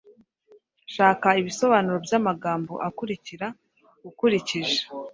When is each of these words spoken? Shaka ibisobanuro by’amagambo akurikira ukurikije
Shaka 0.93 1.29
ibisobanuro 1.41 1.97
by’amagambo 2.05 2.73
akurikira 2.87 3.47
ukurikije 4.09 4.77